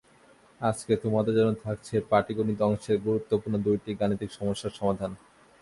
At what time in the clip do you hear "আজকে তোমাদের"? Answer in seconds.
0.61-1.33